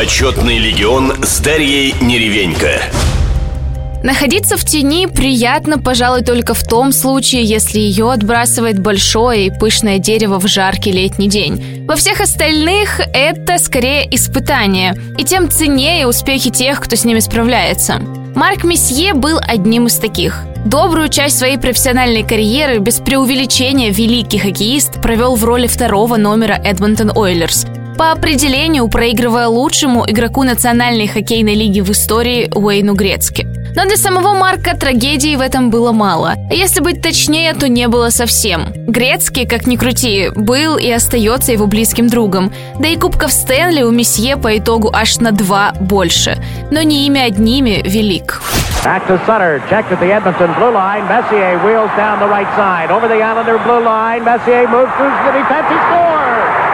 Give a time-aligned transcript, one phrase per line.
[0.00, 2.80] Почетный легион с Дарьей Неревенько.
[4.02, 9.98] Находиться в тени приятно, пожалуй, только в том случае, если ее отбрасывает большое и пышное
[9.98, 11.84] дерево в жаркий летний день.
[11.86, 18.00] Во всех остальных это скорее испытание, и тем ценнее успехи тех, кто с ними справляется.
[18.34, 20.44] Марк Месье был одним из таких.
[20.64, 27.12] Добрую часть своей профессиональной карьеры без преувеличения великий хоккеист провел в роли второго номера Эдмонтон
[27.14, 27.66] Ойлерс,
[28.00, 33.46] по определению проигрывая лучшему игроку Национальной хоккейной лиги в истории Уэйну Грецки.
[33.76, 36.32] Но для самого Марка трагедии в этом было мало.
[36.50, 38.72] Если быть точнее, то не было совсем.
[38.86, 42.50] Грецкий, как ни крути, был и остается его близким другом.
[42.78, 46.42] Да и Кубков Стэнли у Месье по итогу аж на два больше.
[46.70, 48.40] Но не ими одними велик.
[48.82, 51.06] Back to Sutter, checked at the Edmonton blue line.
[51.06, 52.90] Messier wheels down the right side.
[52.90, 54.24] Over the Islander blue line.
[54.24, 55.68] Messier moves through the defense.
[55.68, 56.69] He scores!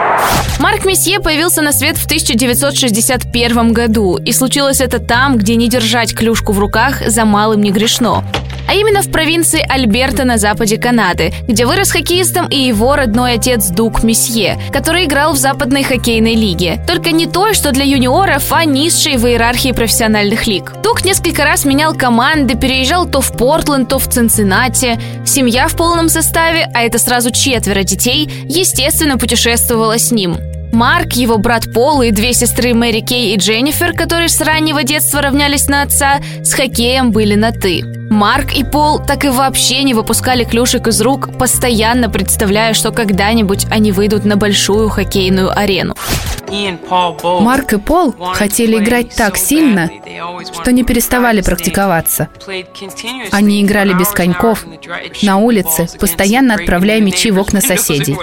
[0.59, 6.15] Марк Месье появился на свет в 1961 году, и случилось это там, где не держать
[6.15, 8.25] клюшку в руках за малым не грешно
[8.69, 13.69] а именно в провинции Альберта на западе Канады, где вырос хоккеистом и его родной отец
[13.69, 16.81] Дук Месье, который играл в западной хоккейной лиге.
[16.87, 20.73] Только не той, что для юниоров, а низшей в иерархии профессиональных лиг.
[20.83, 24.99] Дук несколько раз менял команды, переезжал то в Портленд, то в Цинциннати.
[25.25, 30.37] Семья в полном составе, а это сразу четверо детей, естественно, путешествовала с ним.
[30.77, 35.23] Марк, его брат Пол и две сестры Мэри Кей и Дженнифер, которые с раннего детства
[35.23, 37.83] равнялись на отца, с хоккеем были на «ты».
[38.11, 43.65] Марк и Пол так и вообще не выпускали клюшек из рук, постоянно представляя, что когда-нибудь
[43.71, 45.95] они выйдут на большую хоккейную арену.
[47.41, 49.91] Марк и Пол хотели играть так сильно,
[50.53, 52.29] что не переставали практиковаться.
[53.33, 54.67] Они играли без коньков,
[55.23, 58.19] на улице, постоянно отправляя мячи в окна соседей.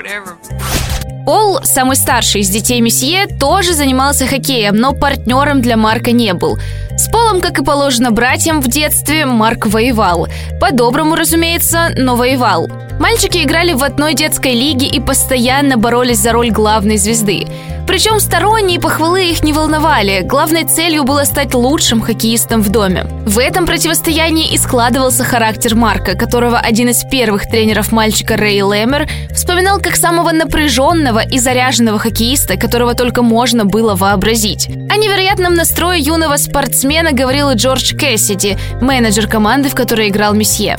[1.25, 6.57] Пол, самый старший из детей месье, тоже занимался хоккеем, но партнером для Марка не был.
[6.97, 10.27] С Полом, как и положено братьям в детстве, Марк воевал.
[10.59, 12.67] По-доброму, разумеется, но воевал.
[12.99, 17.47] Мальчики играли в одной детской лиге и постоянно боролись за роль главной звезды.
[17.85, 20.21] Причем сторонние похвалы их не волновали.
[20.21, 23.05] Главной целью было стать лучшим хоккеистом в доме.
[23.25, 29.09] В этом противостоянии и складывался характер Марка, которого один из первых тренеров мальчика Рэй Лэмер
[29.35, 34.67] вспоминал как самого напряженного и заряженного хоккеиста, которого только можно было вообразить.
[34.67, 40.77] О невероятном настрое юного спортсмена говорил Джордж Кэссиди, менеджер команды, в которой играл месье.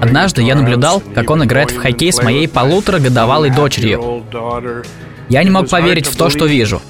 [0.00, 4.24] Однажды я наблюдал, как он играет в хоккей с моей полуторагодовалой дочерью.
[5.28, 6.80] Я не мог поверить в то, что вижу.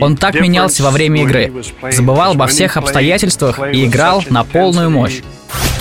[0.00, 1.52] Он так менялся во время игры,
[1.90, 5.22] забывал обо всех обстоятельствах и играл на полную мощь.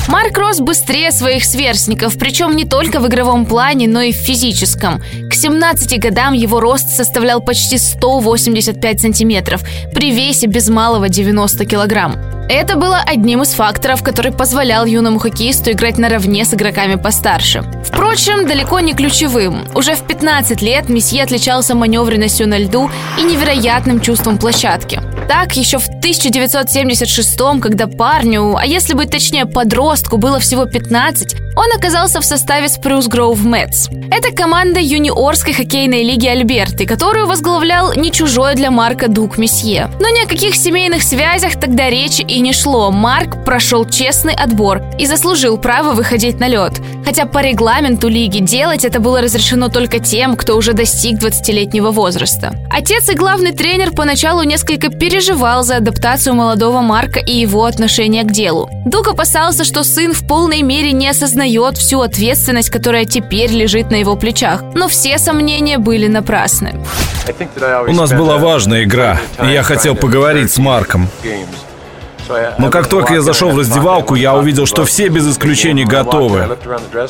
[0.08, 5.02] Марк рос быстрее своих сверстников, причем не только в игровом плане, но и в физическом.
[5.30, 12.43] К 17 годам его рост составлял почти 185 сантиметров, при весе без малого 90 килограмм.
[12.50, 17.64] Это было одним из факторов, который позволял юному хоккеисту играть наравне с игроками постарше.
[17.86, 19.66] Впрочем, далеко не ключевым.
[19.74, 25.02] Уже в 15 лет месье отличался маневренностью на льду и невероятным чувством площадки.
[25.28, 31.72] Так, еще в 1976 когда парню, а если быть точнее подростку, было всего 15, он
[31.72, 33.90] оказался в составе Spruce Grove Mets.
[34.12, 39.90] Это команда юниорской хоккейной лиги Альберты, которую возглавлял не чужой для Марка Дук Месье.
[40.00, 42.92] Но ни о каких семейных связях тогда речи и не шло.
[42.92, 46.74] Марк прошел честный отбор и заслужил право выходить на лед.
[47.06, 52.56] Хотя по регламенту лиги делать это было разрешено только тем, кто уже достиг 20-летнего возраста.
[52.72, 58.32] Отец и главный тренер поначалу несколько переживал за адаптацию молодого Марка и его отношение к
[58.32, 58.70] делу.
[58.86, 63.96] Дук опасался, что сын в полной мере не осознает всю ответственность, которая теперь лежит на
[63.96, 64.64] его плечах.
[64.74, 66.74] Но все сомнения были напрасны.
[67.88, 71.08] У нас была важная игра, и я хотел поговорить с Марком.
[72.58, 76.58] Но как только я зашел в раздевалку, я увидел, что все без исключения готовы.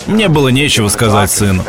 [0.07, 1.63] Мне было нечего сказать сыну.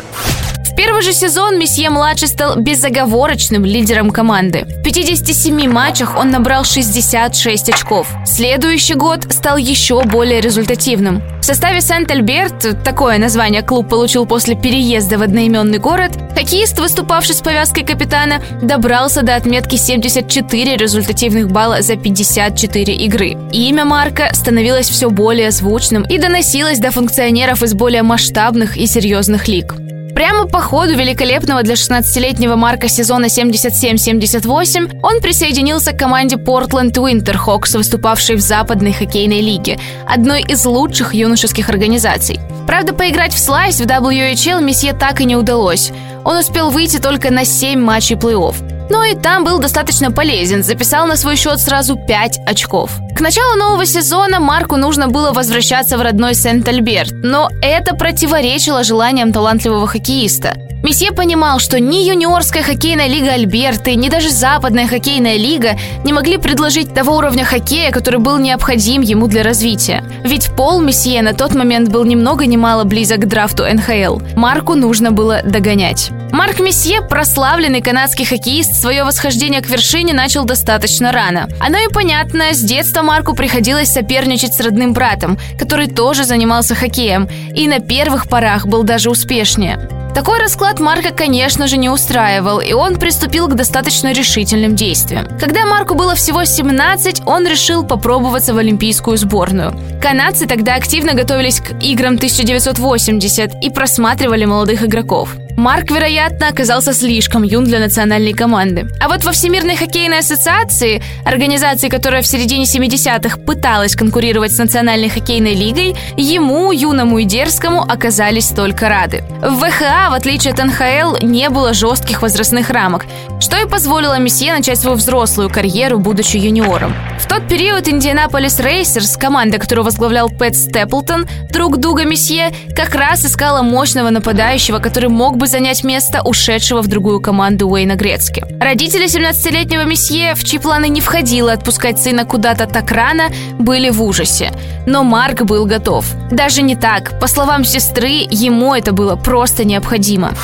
[0.84, 4.66] Первый же сезон месье-младший стал безоговорочным лидером команды.
[4.66, 8.06] В 57 матчах он набрал 66 очков.
[8.26, 11.22] Следующий год стал еще более результативным.
[11.40, 17.40] В составе Сент-Альберт, такое название клуб получил после переезда в одноименный город, хоккеист, выступавший с
[17.40, 23.38] повязкой капитана, добрался до отметки 74 результативных балла за 54 игры.
[23.52, 29.48] Имя Марка становилось все более звучным и доносилось до функционеров из более масштабных и серьезных
[29.48, 29.74] лиг.
[30.14, 37.76] Прямо по ходу великолепного для 16-летнего Марка сезона 77-78 он присоединился к команде Portland Winterhawks,
[37.76, 39.78] выступавшей в Западной хоккейной лиге,
[40.08, 42.38] одной из лучших юношеских организаций.
[42.66, 45.90] Правда, поиграть в слайс в WHL месье так и не удалось.
[46.24, 48.88] Он успел выйти только на 7 матчей плей-офф.
[48.90, 52.92] Но и там был достаточно полезен, записал на свой счет сразу 5 очков.
[53.14, 59.32] К началу нового сезона Марку нужно было возвращаться в родной Сент-Альберт, но это противоречило желаниям
[59.32, 60.56] талантливого хоккеиста.
[60.84, 66.36] Месье понимал, что ни юниорская хоккейная лига Альберты, ни даже западная хоккейная лига не могли
[66.36, 70.04] предложить того уровня хоккея, который был необходим ему для развития.
[70.24, 74.18] Ведь Пол Месье на тот момент был ни много ни мало близок к драфту НХЛ.
[74.36, 76.10] Марку нужно было догонять.
[76.32, 81.48] Марк Месье, прославленный канадский хоккеист, свое восхождение к вершине начал достаточно рано.
[81.60, 87.28] Оно и понятно, с детства Марку приходилось соперничать с родным братом, который тоже занимался хоккеем,
[87.54, 89.88] и на первых порах был даже успешнее.
[90.14, 95.26] Такой расклад Марка, конечно же, не устраивал, и он приступил к достаточно решительным действиям.
[95.40, 99.76] Когда Марку было всего 17, он решил попробоваться в олимпийскую сборную.
[100.00, 105.36] Канадцы тогда активно готовились к играм 1980 и просматривали молодых игроков.
[105.56, 108.88] Марк, вероятно, оказался слишком юн для национальной команды.
[109.00, 115.08] А вот во Всемирной хоккейной ассоциации, организации, которая в середине 70-х пыталась конкурировать с Национальной
[115.08, 119.22] хоккейной лигой, ему, юному и дерзкому, оказались только рады.
[119.42, 123.06] В ВХА, в отличие от НХЛ, не было жестких возрастных рамок,
[123.40, 126.94] что и позволило Месье начать свою взрослую карьеру, будучи юниором.
[127.20, 133.24] В тот период Индианаполис Рейсерс, команда, которую возглавлял Пэт Степлтон, друг Дуга Месье, как раз
[133.24, 138.44] искала мощного нападающего, который мог бы занять место ушедшего в другую команду Уэйна Грецки.
[138.60, 143.24] Родители 17-летнего Месье, в чьи планы не входило отпускать сына куда-то так рано,
[143.58, 144.52] были в ужасе.
[144.86, 146.06] Но Марк был готов.
[146.30, 147.18] Даже не так.
[147.20, 150.34] По словам сестры, ему это было просто необходимо.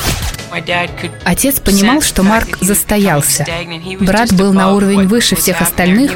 [1.23, 3.45] Отец понимал, что Марк застоялся.
[3.99, 6.11] Брат был на уровень выше всех остальных,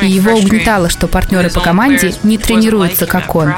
[0.00, 3.54] и его угнетало, что партнеры по команде не тренируются, как он.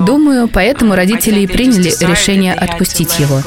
[0.00, 3.42] Думаю, поэтому родители и приняли решение отпустить его.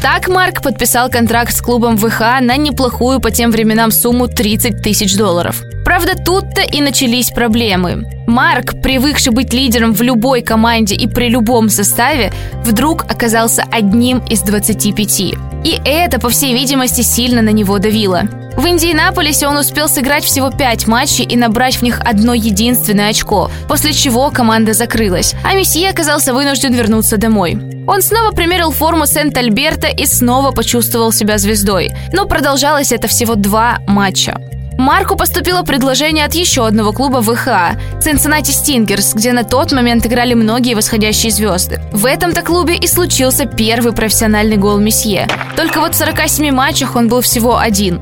[0.00, 5.16] Так Марк подписал контракт с клубом ВХ на неплохую по тем временам сумму 30 тысяч
[5.16, 5.62] долларов.
[5.88, 8.04] Правда, тут-то и начались проблемы.
[8.26, 12.30] Марк, привыкший быть лидером в любой команде и при любом составе,
[12.62, 15.20] вдруг оказался одним из 25.
[15.64, 18.24] И это, по всей видимости, сильно на него давило.
[18.54, 23.50] В Индианаполисе он успел сыграть всего пять матчей и набрать в них одно единственное очко,
[23.66, 27.58] после чего команда закрылась, а Месье оказался вынужден вернуться домой.
[27.86, 33.78] Он снова примерил форму Сент-Альберта и снова почувствовал себя звездой, но продолжалось это всего два
[33.86, 34.38] матча.
[34.78, 40.34] Марку поступило предложение от еще одного клуба ВХА– Cincinnati Stingers, где на тот момент играли
[40.34, 41.80] многие восходящие звезды.
[41.92, 45.26] В этом-то клубе и случился первый профессиональный гол Месье.
[45.56, 48.00] Только вот в 47 матчах он был всего один.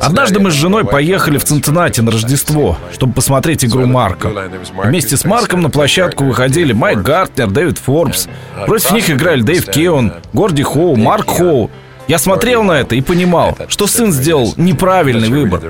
[0.00, 4.32] Однажды мы с женой поехали в Цинциннати на Рождество, чтобы посмотреть игру Марка.
[4.82, 8.28] Вместе с Марком на площадку выходили Майк Гартнер, Дэвид Форбс.
[8.64, 11.70] Против них играли Дэйв Кеон, Горди Хоу, Марк Хоу.
[12.08, 15.60] Я смотрел на это и понимал, что сын сделал неправильный выбор.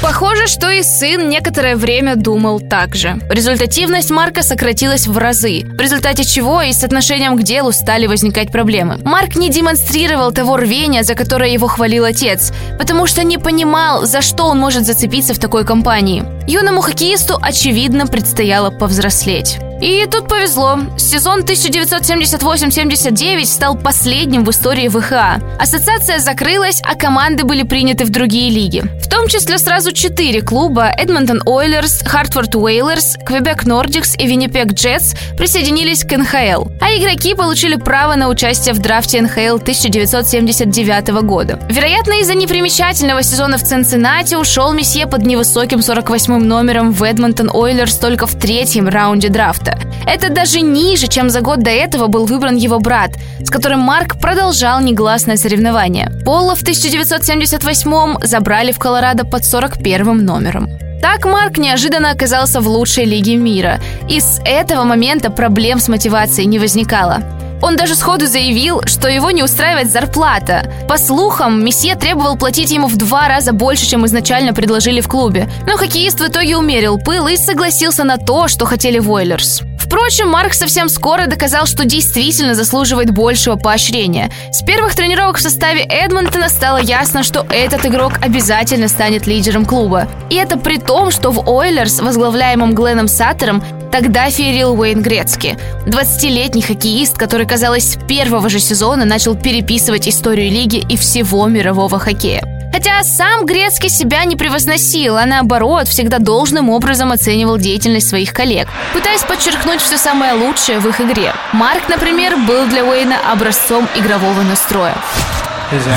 [0.00, 3.18] Похоже, что и сын некоторое время думал так же.
[3.28, 8.52] Результативность Марка сократилась в разы, в результате чего и с отношением к делу стали возникать
[8.52, 8.98] проблемы.
[9.02, 14.22] Марк не демонстрировал того рвения, за которое его хвалил отец, потому что не понимал, за
[14.22, 16.24] что он может зацепиться в такой компании.
[16.46, 19.58] Юному хоккеисту, очевидно, предстояло повзрослеть.
[19.80, 20.78] И тут повезло.
[20.96, 25.38] Сезон 1978-79 стал последним в истории ВХА.
[25.58, 28.82] Ассоциация закрылась, а команды были приняты в другие лиги.
[29.02, 35.12] В том числе сразу четыре клуба– Эдмонтон Ойлерс, Хартфорд Уэйлерс, Квебек Нордикс и Виннипек Джетс
[35.36, 36.68] присоединились к НХЛ.
[36.80, 41.60] А игроки получили право на участие в драфте НХЛ 1979 года.
[41.68, 47.96] Вероятно, из-за непримечательного сезона в Цинциннати ушел Месье под невысоким 48-м номером в Эдмонтон Ойлерс
[47.96, 49.78] только в третьем раунде драфта драфта.
[50.06, 54.18] Это даже ниже, чем за год до этого был выбран его брат, с которым Марк
[54.20, 56.10] продолжал негласное соревнование.
[56.24, 60.68] Пола в 1978 забрали в Колорадо под 41 номером.
[61.02, 66.46] Так Марк неожиданно оказался в лучшей лиге мира, и с этого момента проблем с мотивацией
[66.46, 67.22] не возникало.
[67.62, 70.70] Он даже сходу заявил, что его не устраивает зарплата.
[70.88, 75.48] По слухам, месье требовал платить ему в два раза больше, чем изначально предложили в клубе.
[75.66, 79.62] Но хоккеист в итоге умерил пыл и согласился на то, что хотели Войлерс.
[79.86, 84.32] Впрочем, Марк совсем скоро доказал, что действительно заслуживает большего поощрения.
[84.50, 90.08] С первых тренировок в составе Эдмонтона стало ясно, что этот игрок обязательно станет лидером клуба.
[90.28, 93.62] И это при том, что в Ойлерс, возглавляемом Гленном Саттером,
[93.92, 100.50] Тогда феерил Уэйн Грецки, 20-летний хоккеист, который, казалось, с первого же сезона начал переписывать историю
[100.50, 102.55] лиги и всего мирового хоккея.
[102.76, 108.68] Хотя сам Грецкий себя не превозносил, а наоборот, всегда должным образом оценивал деятельность своих коллег,
[108.92, 111.32] пытаясь подчеркнуть все самое лучшее в их игре.
[111.54, 114.94] Марк, например, был для Уэйна образцом игрового настроя.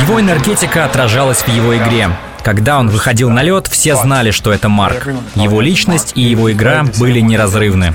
[0.03, 2.11] Его энергетика отражалась в его игре.
[2.43, 5.05] Когда он выходил на лед, все знали, что это Марк.
[5.35, 7.93] Его личность и его игра были неразрывны.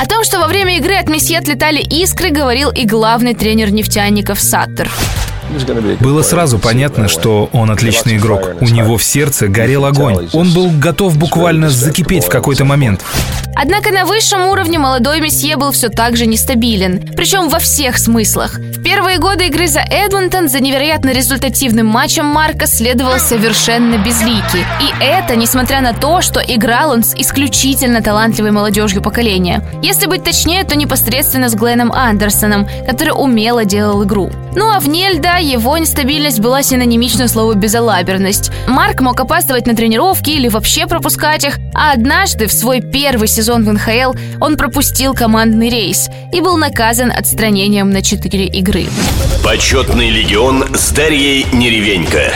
[0.00, 4.40] О том, что во время игры от месье отлетали искры, говорил и главный тренер нефтяников
[4.40, 4.90] Саттер.
[6.00, 8.56] Было сразу понятно, что он отличный игрок.
[8.60, 10.28] У него в сердце горел огонь.
[10.32, 13.02] Он был готов буквально закипеть в какой-то момент.
[13.54, 18.54] Однако на высшем уровне молодой месье был все так же нестабилен, причем во всех смыслах.
[18.54, 24.64] В первые годы игры за Эдмонтон за невероятно результативным матчем Марка следовал совершенно безликий.
[24.80, 29.62] И это несмотря на то, что играл он с исключительно талантливой молодежью поколения.
[29.82, 34.30] Если быть точнее, то непосредственно с Гленном Андерсоном, который умело делал игру.
[34.54, 38.50] Ну а вне льда его нестабильность была синонимична слову «безалаберность».
[38.66, 43.64] Марк мог опаздывать на тренировки или вообще пропускать их, а однажды в свой первый сезон
[43.64, 48.86] в НХЛ он пропустил командный рейс и был наказан отстранением на 4 игры.
[49.44, 52.32] Почетный легион с Дарьей Неревенько.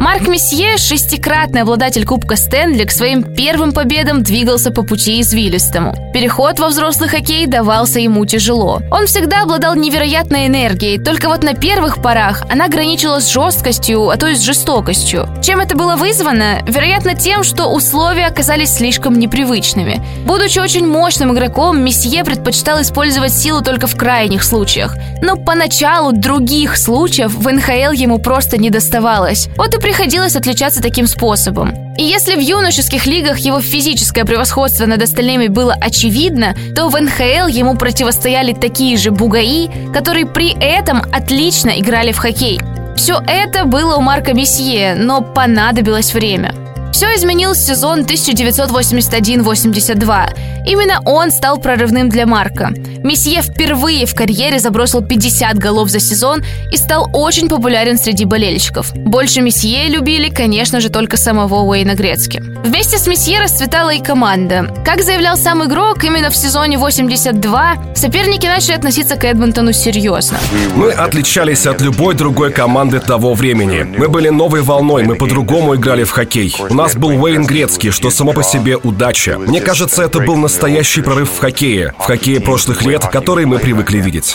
[0.00, 5.94] Марк Месье, шестикратный обладатель Кубка Стэнли, к своим первым победам двигался по пути извилистому.
[6.14, 8.80] Переход во взрослый хоккей давался ему тяжело.
[8.90, 14.16] Он всегда обладал невероятной энергией, только вот на первых порах она граничила с жесткостью, а
[14.16, 15.28] то и с жестокостью.
[15.42, 16.62] Чем это было вызвано?
[16.66, 20.02] Вероятно, тем, что условия оказались слишком непривычными.
[20.24, 24.96] Будучи очень мощным игроком, Месье предпочитал использовать силу только в крайних случаях.
[25.20, 29.48] Но поначалу других случаев в НХЛ ему просто не доставалось.
[29.58, 31.74] Вот и приходилось отличаться таким способом.
[31.98, 37.48] И если в юношеских лигах его физическое превосходство над остальными было очевидно, то в НХЛ
[37.48, 42.60] ему противостояли такие же бугаи, которые при этом отлично играли в хоккей.
[42.96, 46.54] Все это было у Марка Месье, но понадобилось время.
[46.92, 50.66] Все изменил сезон 1981-82.
[50.66, 52.72] Именно он стал прорывным для Марка.
[53.02, 58.92] Месье впервые в карьере забросил 50 голов за сезон и стал очень популярен среди болельщиков.
[58.94, 62.42] Больше Месье любили, конечно же, только самого Уэйна Грецки.
[62.62, 64.70] Вместе с Месье расцветала и команда.
[64.84, 70.38] Как заявлял сам игрок, именно в сезоне 82 соперники начали относиться к Эдмонтону серьезно.
[70.74, 73.86] Мы отличались от любой другой команды того времени.
[73.96, 76.54] Мы были новой волной, мы по-другому играли в хоккей.
[76.58, 79.38] У нас был Уэйн Грецкий, что само по себе удача.
[79.38, 81.94] Мне кажется, это был настоящий прорыв в хоккее.
[81.98, 84.34] В хоккее прошлых лет, который мы привыкли видеть.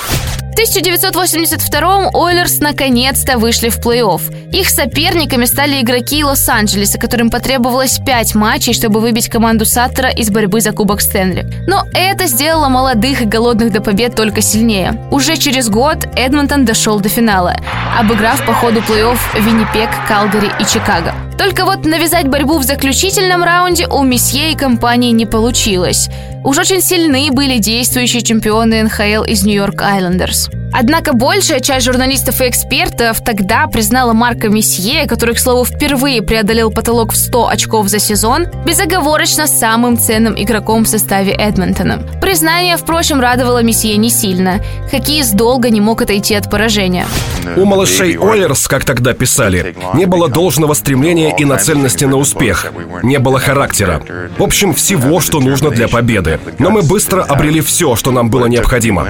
[0.56, 4.22] В 1982-м Ойлерс наконец-то вышли в плей-офф.
[4.54, 10.62] Их соперниками стали игроки Лос-Анджелеса, которым потребовалось 5 матчей, чтобы выбить команду Саттера из борьбы
[10.62, 11.46] за Кубок Стэнли.
[11.68, 14.98] Но это сделало молодых и голодных до побед только сильнее.
[15.12, 17.58] Уже через год Эдмонтон дошел до финала,
[18.00, 21.14] обыграв по ходу плей-офф Виннипек, Калгари и Чикаго.
[21.38, 26.10] Только вот навязать борьбу в заключительном раунде у Месье и компании не получилось.
[26.44, 30.50] Уж очень сильны были действующие чемпионы НХЛ из Нью-Йорк Айлендерс.
[30.77, 36.70] Однако большая часть журналистов и экспертов тогда признала Марка Месье, который, к слову, впервые преодолел
[36.70, 42.01] потолок в 100 очков за сезон, безоговорочно самым ценным игроком в составе Эдмонтона.
[42.22, 44.60] Признание, впрочем, радовало Месье не сильно.
[44.92, 47.08] Хоккеист долго не мог отойти от поражения.
[47.56, 52.72] У малышей Ойлерс, как тогда писали, не было должного стремления и нацеленности на успех.
[53.03, 54.01] Не было характера.
[54.38, 56.39] В общем, всего, что нужно для победы.
[56.60, 59.08] Но мы быстро обрели все, что нам было необходимо.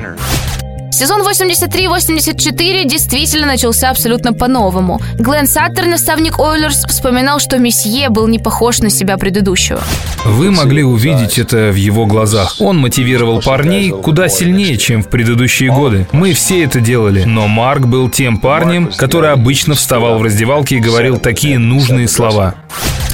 [0.95, 5.01] Сезон 83-84 действительно начался абсолютно по-новому.
[5.15, 9.81] Глен Саттер, наставник Ойлерс, вспоминал, что Месье был не похож на себя предыдущего.
[10.23, 12.55] Вы могли увидеть это в его глазах.
[12.59, 16.07] Он мотивировал парней куда сильнее, чем в предыдущие годы.
[16.13, 20.79] Мы все это делали, но Марк был тем парнем, который обычно вставал в раздевалке и
[20.79, 22.55] говорил такие нужные слова.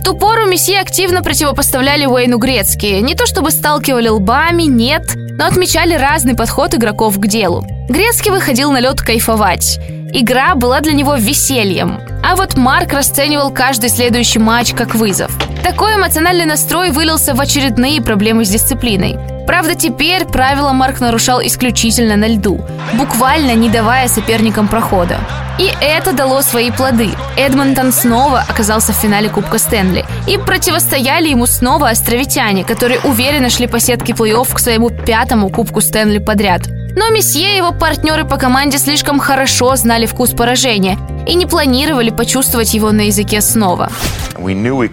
[0.02, 2.88] В ту пору месье активно противопоставляли Уэйну Грецки.
[3.02, 7.64] Не то чтобы сталкивали лбами, нет, но отмечали разный подход игроков к делу.
[7.88, 9.80] Грецкий выходил на лед кайфовать.
[10.12, 12.00] Игра была для него весельем.
[12.28, 15.38] А вот Марк расценивал каждый следующий матч как вызов.
[15.64, 19.20] Такой эмоциональный настрой вылился в очередные проблемы с дисциплиной.
[19.46, 22.60] Правда, теперь правила Марк нарушал исключительно на льду,
[22.94, 25.20] буквально не давая соперникам прохода.
[25.62, 27.12] И это дало свои плоды.
[27.38, 30.04] Эдмонтон снова оказался в финале Кубка Стэнли.
[30.28, 35.80] И противостояли ему снова островитяне, которые уверенно шли по сетке плей-офф к своему пятому Кубку
[35.82, 36.64] Стэнли подряд.
[36.96, 42.10] Но месье и его партнеры по команде слишком хорошо знали вкус поражения и не планировали
[42.10, 43.92] почувствовать его на языке снова.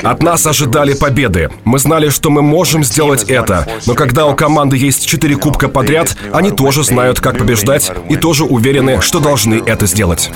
[0.02, 1.50] От нас ожидали победы.
[1.64, 3.66] Мы знали, что мы можем сделать это.
[3.86, 8.44] Но когда у команды есть четыре кубка подряд, они тоже знают, как побеждать, и тоже
[8.44, 10.30] уверены, что должны это сделать.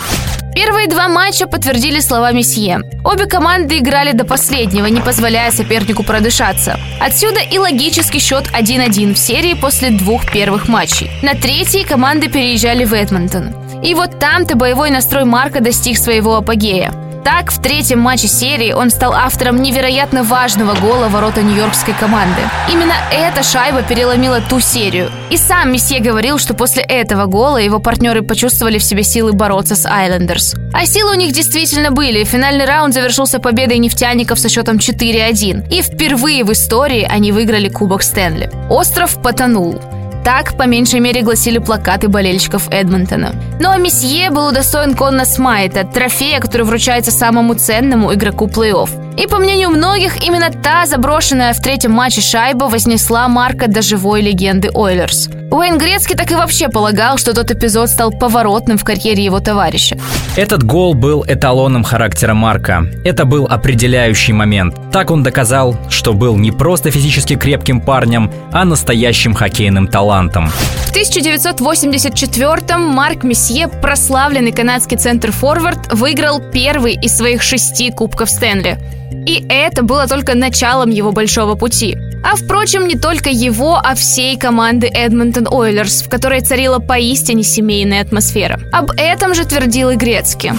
[0.55, 2.81] Первые два матча подтвердили слова Месье.
[3.05, 6.79] Обе команды играли до последнего, не позволяя сопернику продышаться.
[7.01, 11.11] Отсюда и логический счет 1-1 в серии после двух первых матчей.
[11.23, 13.55] На третий команды переезжали в Эдмонтон.
[13.83, 16.93] И вот там-то боевой настрой Марка достиг своего апогея.
[17.25, 22.41] Так, в третьем матче серии он стал автором невероятно важного гола ворота нью-йоркской команды.
[22.71, 25.11] Именно эта шайба переломила ту серию.
[25.31, 29.77] И сам Месье говорил, что после этого гола его партнеры почувствовали в себе силы бороться
[29.77, 30.55] с Айлендерс.
[30.75, 32.25] А силы у них действительно были.
[32.25, 35.69] Финальный раунд завершился победой нефтяников со счетом 4-1.
[35.71, 38.51] И впервые в истории они выиграли Кубок Стэнли.
[38.69, 39.81] Остров потонул.
[40.25, 43.35] Так, по меньшей мере, гласили плакаты болельщиков Эдмонтона.
[43.65, 49.12] А месье был удостоен Конна Смайта, трофея, который вручается самому ценному игроку плей-офф.
[49.17, 54.23] И по мнению многих, именно та заброшенная в третьем матче шайба вознесла Марка до живой
[54.23, 55.29] легенды Ойлерс.
[55.51, 59.99] Уэйн Грецкий так и вообще полагал, что тот эпизод стал поворотным в карьере его товарища.
[60.35, 62.87] Этот гол был эталоном характера Марка.
[63.05, 64.75] Это был определяющий момент.
[64.91, 70.49] Так он доказал, что был не просто физически крепким парнем, а настоящим хоккейным талантом.
[70.49, 78.79] В 1984-м Марк Месье, прославленный канадский центр-форвард, выиграл первый из своих шести Кубков Стэнли.
[79.27, 81.97] И это было только началом его большого пути.
[82.25, 88.01] А впрочем, не только его, а всей команды Edmonton Oilers, в которой царила поистине семейная
[88.03, 88.61] атмосфера.
[88.73, 90.53] Об этом же твердил и Грецкий.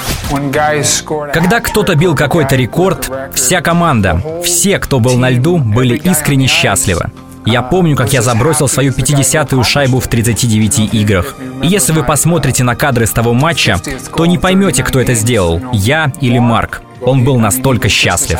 [1.33, 7.11] Когда кто-то бил какой-то рекорд, вся команда, все, кто был на льду, были искренне счастливы.
[7.45, 11.35] Я помню, как я забросил свою 50-ю шайбу в 39 играх.
[11.61, 13.79] И если вы посмотрите на кадры с того матча,
[14.15, 16.81] то не поймете, кто это сделал, я или Марк.
[17.05, 18.39] Он был настолько счастлив.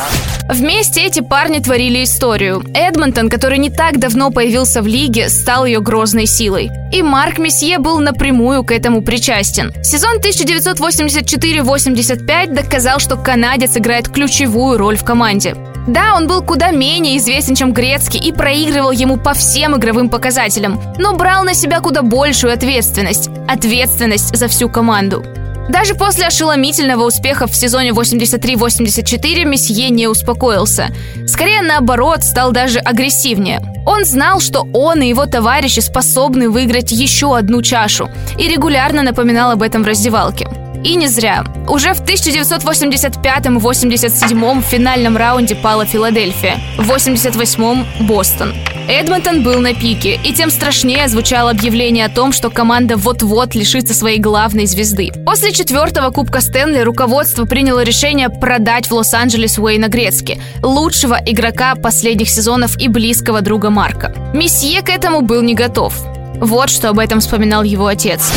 [0.50, 2.64] Вместе эти парни творили историю.
[2.74, 6.72] Эдмонтон, который не так давно появился в лиге, стал ее грозной силой.
[6.92, 9.74] И Марк Месье был напрямую к этому причастен.
[9.84, 15.58] Сезон 1984-85 доказал, что канадец играет ключевую роль в команде.
[15.88, 20.80] Да, он был куда менее известен, чем Грецкий, и проигрывал ему по всем игровым показателям,
[20.98, 23.30] но брал на себя куда большую ответственность.
[23.50, 25.26] Ответственность за всю команду.
[25.70, 30.90] Даже после ошеломительного успеха в сезоне 83-84 Месье не успокоился.
[31.26, 33.62] Скорее наоборот, стал даже агрессивнее.
[33.86, 39.52] Он знал, что он и его товарищи способны выиграть еще одну чашу и регулярно напоминал
[39.52, 40.48] об этом в раздевалке.
[40.84, 41.46] И не зря.
[41.68, 48.54] Уже в 1985-87 в финальном раунде пала Филадельфия, в 88-м– Бостон.
[48.90, 53.94] Эдмонтон был на пике, и тем страшнее звучало объявление о том, что команда вот-вот лишится
[53.94, 55.10] своей главной звезды.
[55.26, 62.30] После четвертого Кубка Стэнли руководство приняло решение продать в Лос-Анджелес Уэйна Грецки, лучшего игрока последних
[62.30, 64.14] сезонов и близкого друга Марка.
[64.34, 66.13] Месье к этому был не готов.
[66.36, 68.32] Вот что об этом вспоминал его отец.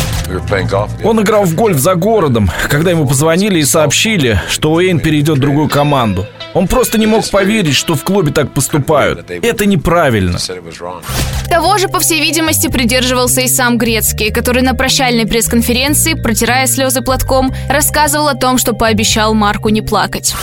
[1.03, 5.41] Он играл в гольф за городом, когда ему позвонили и сообщили, что Уэйн перейдет в
[5.41, 6.25] другую команду.
[6.53, 9.29] Он просто не мог поверить, что в клубе так поступают.
[9.29, 10.39] Это неправильно.
[11.49, 17.01] Того же, по всей видимости, придерживался и сам Грецкий, который на прощальной пресс-конференции, протирая слезы
[17.01, 20.35] платком, рассказывал о том, что пообещал Марку не плакать.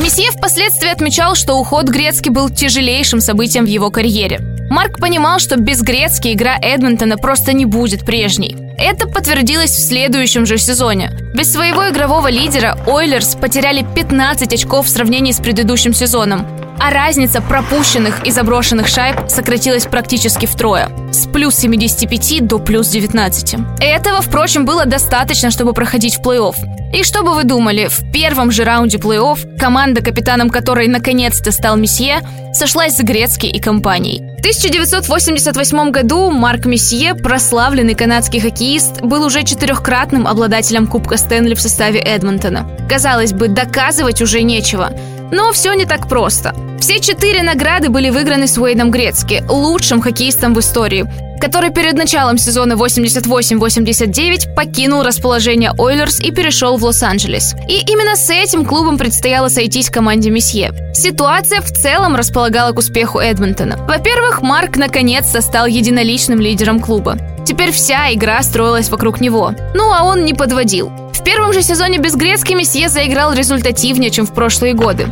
[0.00, 4.40] Месье впоследствии отмечал, что уход Грецки был тяжелейшим событием в его карьере.
[4.70, 8.56] Марк понимал, что без Грецки игра Эдмонтона просто не будет прежней.
[8.78, 11.12] Это подтвердилось в следующем же сезоне.
[11.34, 16.46] Без своего игрового лидера Ойлерс потеряли 15 очков в сравнении с предыдущим сезоном,
[16.78, 23.56] а разница пропущенных и заброшенных шайб сократилась практически втрое– с плюс 75 до плюс 19.
[23.80, 26.56] Этого, впрочем, было достаточно, чтобы проходить в плей-офф.
[26.92, 31.76] И что бы вы думали, в первом же раунде плей-офф команда, капитаном которой наконец-то стал
[31.76, 32.20] Месье,
[32.52, 34.20] сошлась с Грецки и компанией.
[34.36, 41.60] В 1988 году Марк Месье, прославленный канадский хоккеист, был уже четырехкратным обладателем Кубка Стэнли в
[41.60, 42.68] составе Эдмонтона.
[42.88, 44.92] Казалось бы, доказывать уже нечего.
[45.32, 46.54] Но все не так просто.
[46.78, 51.06] Все четыре награды были выиграны с Уэйдом Грецки, лучшим хоккеистом в истории,
[51.40, 57.54] который перед началом сезона 88-89 покинул расположение Ойлерс и перешел в Лос-Анджелес.
[57.66, 60.72] И именно с этим клубом предстояло сойтись команде Месье.
[60.94, 63.78] Ситуация в целом располагала к успеху Эдмонтона.
[63.88, 67.16] Во-первых, Марк наконец-то стал единоличным лидером клуба.
[67.46, 69.54] Теперь вся игра строилась вокруг него.
[69.74, 74.26] Ну а он не подводил В первом же сезоне без Грецки Месье заиграл результативнее, чем
[74.26, 75.06] в прошлые годы.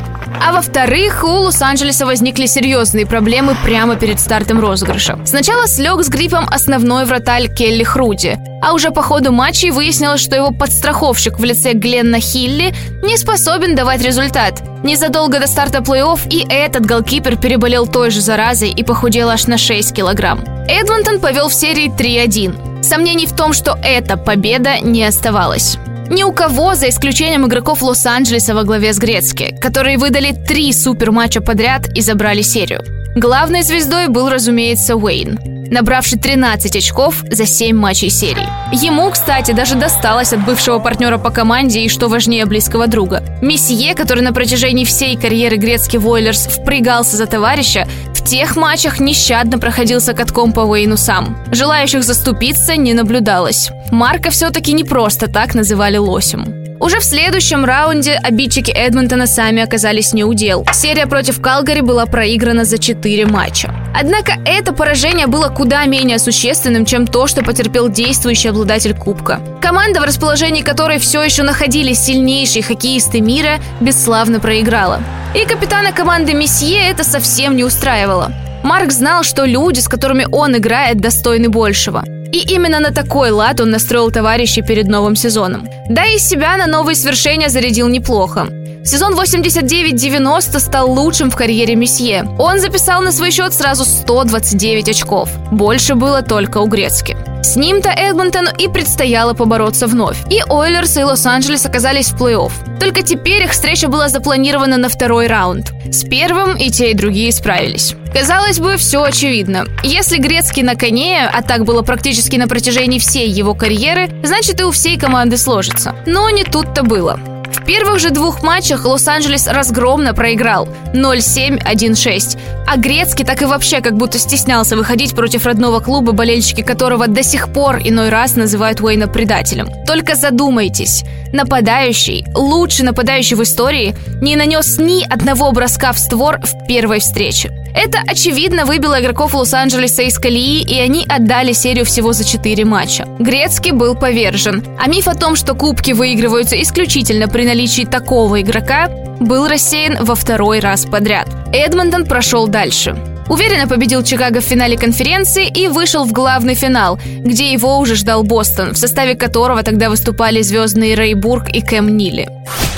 [0.44, 5.20] А во-вторых, у Лос-Анджелеса возникли серьезные проблемы прямо перед стартом розыгрыша.
[5.24, 10.34] Сначала слег с гриппом основной вратарь Келли Хруди, а уже по ходу матчей выяснилось, что
[10.34, 14.62] его подстраховщик в лице Гленна Хилли не способен давать результат.
[14.82, 19.58] Незадолго до старта плей-офф и этот голкипер переболел той же заразой и похудел аж на
[19.58, 20.40] 6 килограмм.
[20.66, 22.82] Эдмонтон повел в серии 3-1.
[22.82, 25.78] Сомнений в том, что эта победа не оставалось.
[26.10, 31.40] Ни у кого, за исключением игроков Лос-Анджелеса во главе с Грецки, которые выдали три суперматча
[31.40, 32.82] подряд и забрали серию.
[33.14, 38.48] Главной звездой был, разумеется, Уэйн набравший 13 очков за 7 матчей серии.
[38.72, 43.22] Ему, кстати, даже досталось от бывшего партнера по команде и, что важнее, близкого друга.
[43.40, 47.86] Месье, который на протяжении всей карьеры грецкий Войлерс впрягался за товарища,
[48.20, 51.38] в тех матчах нещадно проходился катком по Уэйну сам.
[51.52, 53.70] Желающих заступиться не наблюдалось.
[53.90, 56.59] Марка все-таки не просто так называли лосем.
[56.80, 60.64] Уже в следующем раунде обидчики Эдмонтона сами оказались не у дел.
[60.72, 63.74] Серия против Калгари была проиграна за 4 матча.
[63.94, 69.40] Однако это поражение было куда менее существенным, чем то, что потерпел действующий обладатель Кубка.
[69.60, 75.00] Команда, в расположении которой все еще находились сильнейшие хоккеисты мира, бесславно проиграла.
[75.34, 78.32] И капитана команды Месье это совсем не устраивало.
[78.62, 82.04] Марк знал, что люди, с которыми он играет, достойны большего.
[82.32, 85.68] И именно на такой лад он настроил товарищей перед новым сезоном.
[85.88, 88.46] Да и себя на новые свершения зарядил неплохо.
[88.84, 92.24] Сезон 89-90 стал лучшим в карьере Месье.
[92.38, 95.28] Он записал на свой счет сразу 129 очков.
[95.50, 97.16] Больше было только у Грецки.
[97.50, 100.18] С ним-то Эдмонтону и предстояло побороться вновь.
[100.30, 102.52] И Ойлерс и Лос-Анджелес оказались в плей-офф.
[102.78, 105.72] Только теперь их встреча была запланирована на второй раунд.
[105.90, 107.96] С первым и те, и другие справились.
[108.14, 109.66] Казалось бы, все очевидно.
[109.82, 114.62] Если Грецкий на коне, а так было практически на протяжении всей его карьеры, значит и
[114.64, 115.96] у всей команды сложится.
[116.06, 117.18] Но не тут-то было.
[117.52, 122.38] В первых же двух матчах Лос-Анджелес разгромно проиграл 0-7-1-6.
[122.66, 127.22] А Грецкий так и вообще как будто стеснялся выходить против родного клуба, болельщики которого до
[127.24, 129.68] сих пор иной раз называют Уэйна предателем.
[129.84, 136.66] Только задумайтесь, нападающий, лучший нападающий в истории, не нанес ни одного броска в створ в
[136.66, 137.50] первой встрече.
[137.74, 143.06] Это, очевидно, выбило игроков Лос-Анджелеса из колеи, и они отдали серию всего за 4 матча.
[143.18, 148.88] Грецкий был повержен, а миф о том, что кубки выигрываются исключительно при наличии такого игрока,
[149.20, 151.28] был рассеян во второй раз подряд.
[151.52, 152.96] Эдмонтон прошел дальше.
[153.30, 158.24] Уверенно победил Чикаго в финале конференции и вышел в главный финал, где его уже ждал
[158.24, 162.28] Бостон, в составе которого тогда выступали звездные Рэй Бург и Кэм Нилли.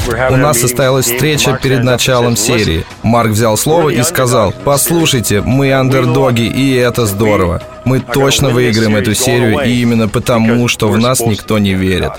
[0.07, 2.85] У нас состоялась встреча перед началом серии.
[3.03, 7.63] Марк взял слово и сказал, послушайте, мы андердоги, и это здорово.
[7.87, 12.13] Мы точно выиграем эту серию, и именно потому, что в нас никто не верит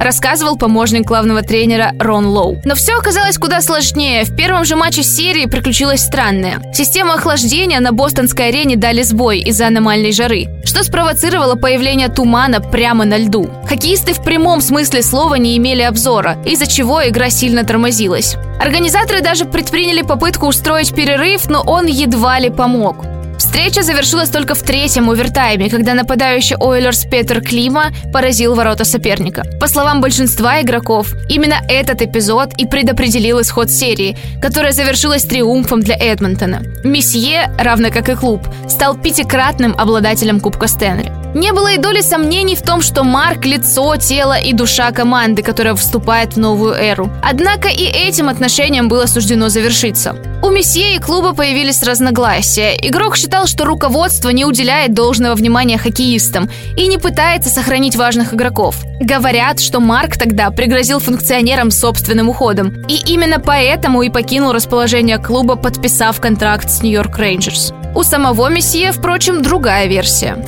[0.00, 2.60] рассказывал помощник главного тренера Рон Лоу.
[2.64, 4.24] Но все оказалось куда сложнее.
[4.24, 6.60] В первом же матче серии приключилось странное.
[6.74, 13.04] Система охлаждения на бостонской арене дали сбой из-за аномальной жары, что спровоцировало появление тумана прямо
[13.04, 13.48] на льду.
[13.68, 18.36] Хоккеисты в прямом смысле слова не имели обзора, из-за чего игра сильно тормозилась.
[18.60, 23.04] Организаторы даже предприняли попытку устроить перерыв, но он едва ли помог.
[23.40, 29.44] Встреча завершилась только в третьем овертайме, когда нападающий Ойлерс Петер Клима поразил ворота соперника.
[29.58, 35.96] По словам большинства игроков, именно этот эпизод и предопределил исход серии, которая завершилась триумфом для
[35.96, 36.60] Эдмонтона.
[36.84, 41.10] Месье, равно как и клуб, стал пятикратным обладателем Кубка Стэнли.
[41.34, 45.76] Не было и доли сомнений в том, что Марк– лицо, тело и душа команды, которая
[45.76, 47.08] вступает в новую эру.
[47.22, 50.16] Однако и этим отношениям было суждено завершиться.
[50.42, 52.74] У Месье и клуба появились разногласия.
[52.82, 58.76] Игрок считал, что руководство не уделяет должного внимания хоккеистам и не пытается сохранить важных игроков.
[59.00, 62.84] Говорят, что Марк тогда пригрозил функционерам собственным уходом.
[62.88, 67.72] И именно поэтому и покинул расположение клуба, подписав контракт с Нью-Йорк Рейнджерс.
[67.94, 70.44] У самого Месье, впрочем, другая версия.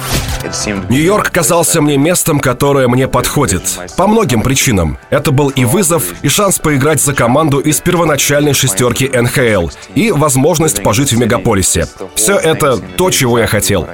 [0.89, 3.63] Нью-Йорк казался мне местом, которое мне подходит.
[3.97, 4.99] По многим причинам.
[5.11, 10.83] Это был и вызов, и шанс поиграть за команду из первоначальной шестерки НХЛ, и возможность
[10.83, 11.87] пожить в мегаполисе.
[12.15, 13.87] Все это то, чего я хотел.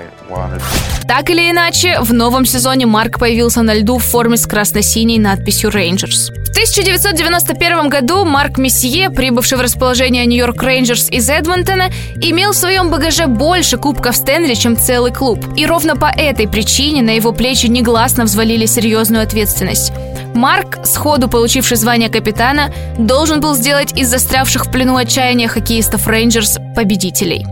[1.08, 5.70] Так или иначе, в новом сезоне Марк появился на льду в форме с красно-синей надписью
[5.70, 6.30] Rangers.
[6.44, 11.90] В 1991 году Марк Месье, прибывший в расположение Нью-Йорк Рейнджерс из Эдмонтона,
[12.20, 15.42] имел в своем багаже больше кубков Стэнли, чем целый клуб.
[15.56, 19.92] И ровно по этой причине на его плечи негласно взвалили серьезную ответственность.
[20.34, 26.58] Марк, сходу получивший звание капитана, должен был сделать из застрявших в плену отчаяния хоккеистов Рейнджерс
[26.76, 27.46] победителей.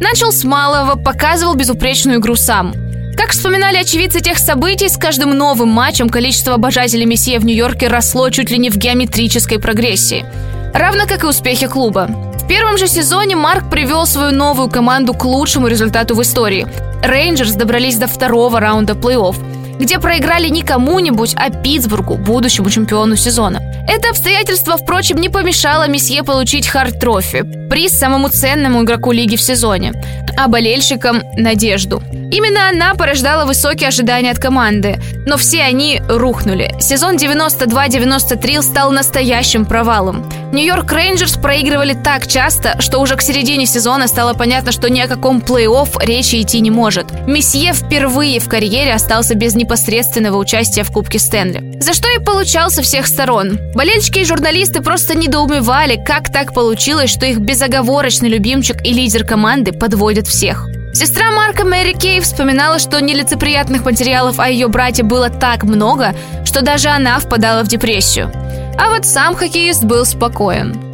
[0.00, 2.85] Начал с малого, показывал безупречную игру сам.
[3.16, 8.28] Как вспоминали очевидцы тех событий, с каждым новым матчем количество обожателей Мессье в Нью-Йорке росло
[8.28, 10.26] чуть ли не в геометрической прогрессии.
[10.74, 12.08] Равно как и успехи клуба.
[12.34, 16.66] В первом же сезоне Марк привел свою новую команду к лучшему результату в истории.
[17.02, 19.36] Рейнджерс добрались до второго раунда плей-офф,
[19.78, 23.60] где проиграли не кому-нибудь, а Питтсбургу, будущему чемпиону сезона.
[23.88, 29.42] Это обстоятельство, впрочем, не помешало Мессье получить Харт Трофи, приз самому ценному игроку лиги в
[29.42, 29.92] сезоне,
[30.34, 32.02] а болельщикам– надежду.
[32.30, 36.74] Именно она порождала высокие ожидания от команды, но все они рухнули.
[36.80, 40.24] Сезон 92-93 стал настоящим провалом.
[40.52, 45.08] Нью-Йорк Рейнджерс проигрывали так часто, что уже к середине сезона стало понятно, что ни о
[45.08, 47.06] каком плей-офф речи идти не может.
[47.26, 51.78] Месье впервые в карьере остался без непосредственного участия в Кубке Стэнли.
[51.80, 53.58] За что и получал со всех сторон.
[53.74, 59.72] Болельщики и журналисты просто недоумевали, как так получилось, что их безоговорочный любимчик и лидер команды
[59.72, 60.68] подводят всех.
[60.94, 66.62] Сестра Марка Мэри Кей вспоминала, что нелицеприятных материалов о ее брате было так много, что
[66.62, 68.30] даже она впадала в депрессию.
[68.78, 70.85] А вот сам хоккеист был спокоен.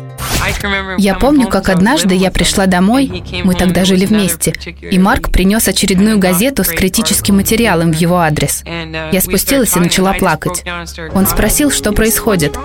[0.98, 6.18] Я помню, как однажды я пришла домой, мы тогда жили вместе, и Марк принес очередную
[6.18, 8.62] газету с критическим материалом в его адрес.
[8.66, 10.64] Я спустилась и начала плакать.
[11.14, 12.58] Он спросил, что происходит,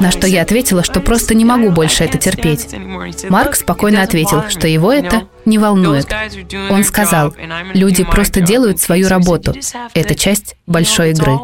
[0.00, 2.68] на что я ответила, что просто не могу больше это терпеть.
[3.28, 6.06] Марк спокойно ответил, что его это не волнует.
[6.70, 7.34] Он сказал,
[7.72, 9.54] люди просто делают свою работу.
[9.94, 11.38] Это часть большой игры.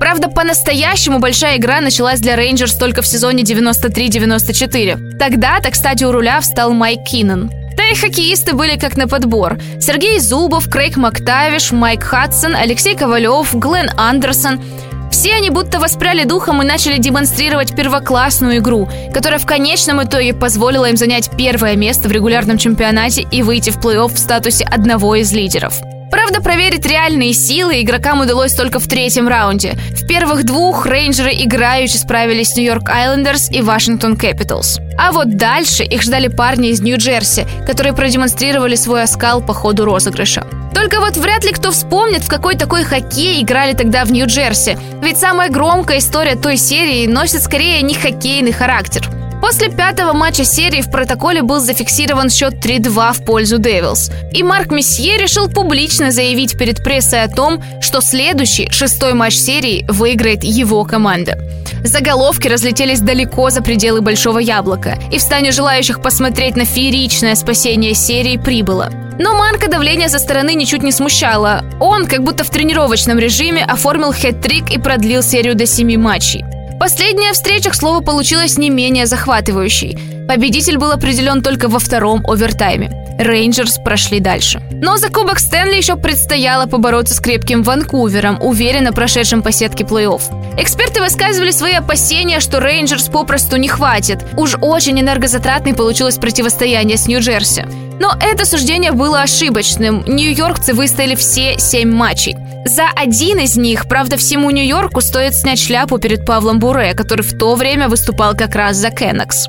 [0.00, 5.18] Правда, по-настоящему большая игра началась для Рейнджерс только в сезоне 93-94.
[5.18, 7.50] Тогда-то, кстати, у руля встал Майк Киннон.
[7.76, 9.58] Да и хоккеисты были как на подбор.
[9.80, 14.60] Сергей Зубов, Крейг Мактавиш, Майк Хадсон, Алексей Ковалев, Глен Андерсон–
[15.10, 20.88] все они будто воспряли духом и начали демонстрировать первоклассную игру, которая в конечном итоге позволила
[20.88, 25.32] им занять первое место в регулярном чемпионате и выйти в плей-офф в статусе одного из
[25.32, 25.80] лидеров.
[26.10, 29.76] Правда, проверить реальные силы игрокам удалось только в третьем раунде.
[29.92, 34.78] В первых двух рейнджеры играючи справились с Нью-Йорк Айлендерс и Вашингтон Кэпиталс.
[34.98, 40.46] А вот дальше их ждали парни из Нью-Джерси, которые продемонстрировали свой оскал по ходу розыгрыша.
[40.74, 44.78] Только вот вряд ли кто вспомнит, в какой такой хоккей играли тогда в Нью-Джерси.
[45.02, 49.08] Ведь самая громкая история той серии носит скорее не хоккейный характер.
[49.48, 54.10] После пятого матча серии в протоколе был зафиксирован счет 3-2 в пользу Девилс.
[54.30, 59.86] И Марк Месье решил публично заявить перед прессой о том, что следующий, шестой матч серии,
[59.88, 61.38] выиграет его команда.
[61.82, 67.94] Заголовки разлетелись далеко за пределы Большого Яблока, и в стане желающих посмотреть на фееричное спасение
[67.94, 68.90] серии прибыло.
[69.18, 71.64] Но Марка давление со стороны ничуть не смущало.
[71.80, 76.44] Он, как будто в тренировочном режиме, оформил хэт-трик и продлил серию до семи матчей.
[76.78, 79.98] Последняя встреча, к слову, получилась не менее захватывающей.
[80.28, 82.90] Победитель был определен только во втором овертайме.
[83.18, 84.62] Рейнджерс прошли дальше.
[84.70, 90.22] Но за Кубок Стэнли еще предстояло побороться с крепким Ванкувером, уверенно прошедшим по сетке плей-офф.
[90.60, 94.24] Эксперты высказывали свои опасения, что Рейнджерс попросту не хватит.
[94.36, 97.87] Уж очень энергозатратной получилось противостояние с Нью-Джерси.
[98.00, 100.04] Но это суждение было ошибочным.
[100.06, 102.36] Нью-Йоркцы выстояли все семь матчей.
[102.64, 107.36] За один из них, правда, всему Нью-Йорку стоит снять шляпу перед Павлом Буре, который в
[107.36, 109.46] то время выступал как раз за Кеннекс.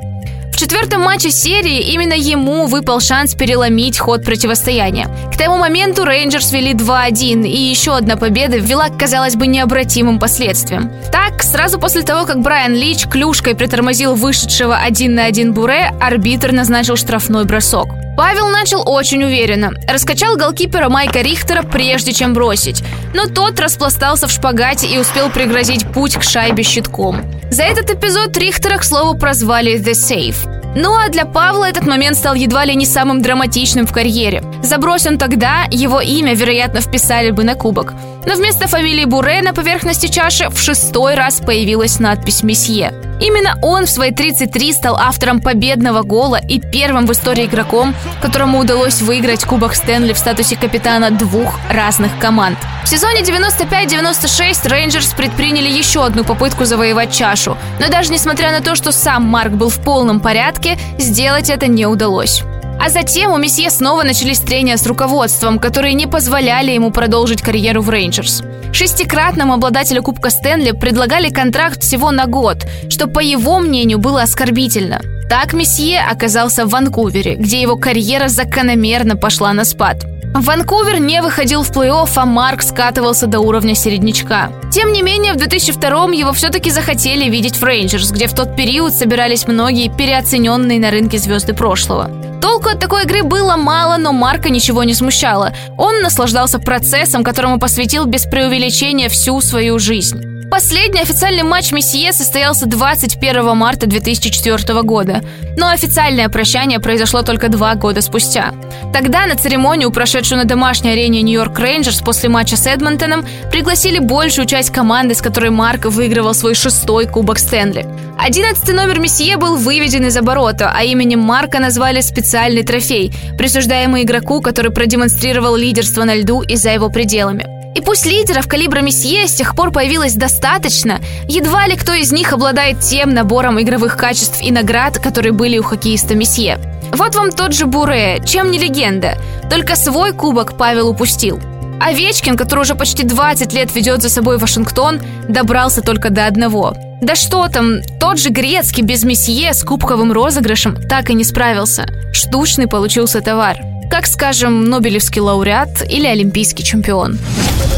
[0.53, 5.07] В четвертом матче серии именно ему выпал шанс переломить ход противостояния.
[5.33, 10.91] К тому моменту Рейнджерс вели 2-1, и еще одна победа ввела казалось бы, необратимым последствиям.
[11.13, 16.51] Так, сразу после того, как Брайан Лич клюшкой притормозил вышедшего один на один Буре, арбитр
[16.51, 17.87] назначил штрафной бросок.
[18.19, 19.71] Павел начал очень уверенно.
[19.87, 22.83] Раскачал голкипера Майка Рихтера, прежде чем бросить.
[23.13, 27.21] Но тот распластался в шпагате и успел пригрозить путь к шайбе щитком.
[27.49, 30.59] За этот эпизод Рихтера, к слову, прозвали «The Safe».
[30.75, 34.43] Ну а для Павла этот момент стал едва ли не самым драматичным в карьере.
[34.61, 37.93] Забрось тогда, его имя, вероятно, вписали бы на кубок.
[38.29, 42.93] Но вместо фамилии Буре на поверхности чаши в шестой раз появилась надпись «Месье».
[43.19, 48.59] Именно он в свои 33 стал автором победного гола и первым в истории игроком, которому
[48.59, 52.59] удалось выиграть Кубок Стэнли в статусе капитана двух разных команд.
[52.83, 58.75] В сезоне 95-96 Рейнджерс предприняли еще одну попытку завоевать чашу, но даже несмотря на то,
[58.75, 62.43] что сам Марк был в полном порядке, сделать это не удалось.
[62.79, 67.81] А затем у месье снова начались трения с руководством, которые не позволяли ему продолжить карьеру
[67.81, 68.41] в Рейнджерс.
[68.71, 75.01] Шестикратному обладателю Кубка Стэнли предлагали контракт всего на год, что, по его мнению, было оскорбительно.
[75.29, 80.05] Так месье оказался в Ванкувере, где его карьера закономерно пошла на спад.
[80.33, 84.51] Ванкувер не выходил в плей-офф, а Марк скатывался до уровня середнячка.
[84.71, 88.93] Тем не менее, в 2002 его все-таки захотели видеть в Рейнджерс, где в тот период
[88.93, 92.28] собирались многие переоцененные на рынке звезды прошлого.
[92.41, 95.53] Толку от такой игры было мало, но Марка ничего не смущало.
[95.77, 100.39] Он наслаждался процессом, которому посвятил без преувеличения всю свою жизнь.
[100.49, 105.21] Последний официальный матч Месье состоялся 21 марта 2004 года,
[105.57, 108.53] но официальное прощание произошло только два года спустя.
[108.91, 114.47] Тогда на церемонию, прошедшую на домашней арене Нью-Йорк Рейнджерс после матча с Эдмонтоном, пригласили большую
[114.47, 117.85] часть команды, с которой Марк выигрывал свой шестой Кубок Стэнли.
[118.17, 124.41] Одиннадцатый номер Месье был выведен из оборота, а именем Марка назвали специальный трофей, присуждаемый игроку,
[124.41, 127.45] который продемонстрировал лидерство на льду и за его пределами.
[127.75, 132.33] И пусть лидеров калибра Месье с тех пор появилось достаточно, едва ли кто из них
[132.33, 136.59] обладает тем набором игровых качеств и наград, которые были у хоккеиста Месье.
[136.93, 139.17] Вот вам тот же Буре, чем не легенда,
[139.49, 141.39] только свой кубок Павел упустил.
[141.79, 146.75] Овечкин, который уже почти 20 лет ведет за собой Вашингтон, добрался только до одного.
[147.01, 151.87] Да что там, тот же Грецкий без месье с кубковым розыгрышем так и не справился.
[152.11, 153.57] Штучный получился товар.
[153.89, 157.17] Как, скажем, Нобелевский лауреат или Олимпийский чемпион.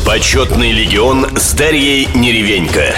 [0.06, 2.96] Почетный легион с Дарьей Неревенько.